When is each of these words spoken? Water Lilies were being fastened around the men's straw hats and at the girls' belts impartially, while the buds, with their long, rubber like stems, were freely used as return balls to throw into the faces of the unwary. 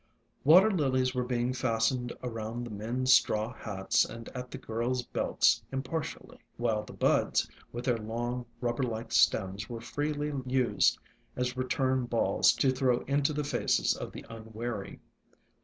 Water 0.43 0.71
Lilies 0.71 1.13
were 1.13 1.23
being 1.23 1.53
fastened 1.53 2.11
around 2.23 2.63
the 2.63 2.71
men's 2.71 3.13
straw 3.13 3.53
hats 3.53 4.03
and 4.03 4.29
at 4.29 4.49
the 4.49 4.57
girls' 4.57 5.03
belts 5.05 5.61
impartially, 5.71 6.39
while 6.57 6.81
the 6.81 6.91
buds, 6.91 7.47
with 7.71 7.85
their 7.85 7.99
long, 7.99 8.47
rubber 8.61 8.81
like 8.81 9.11
stems, 9.11 9.69
were 9.69 9.79
freely 9.79 10.33
used 10.47 10.97
as 11.35 11.55
return 11.55 12.07
balls 12.07 12.51
to 12.53 12.71
throw 12.71 13.01
into 13.01 13.31
the 13.31 13.43
faces 13.43 13.95
of 13.95 14.11
the 14.11 14.25
unwary. 14.27 14.99